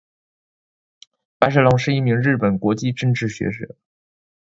[1.37, 3.75] 白石隆是一名日本国际政治学者。